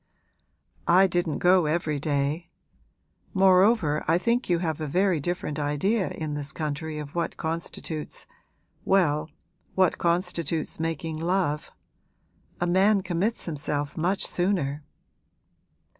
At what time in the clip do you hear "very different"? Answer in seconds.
4.87-5.59